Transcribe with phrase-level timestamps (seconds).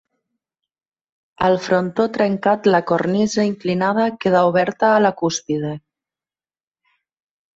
[1.47, 5.75] Al frontó trencat la cornisa inclinada queda oberta a la cúspide.